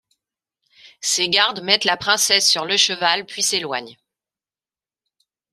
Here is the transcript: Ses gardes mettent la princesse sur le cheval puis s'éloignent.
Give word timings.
Ses 1.01 1.29
gardes 1.29 1.61
mettent 1.61 1.83
la 1.83 1.95
princesse 1.95 2.49
sur 2.49 2.65
le 2.65 2.75
cheval 2.75 3.23
puis 3.27 3.43
s'éloignent. 3.43 3.97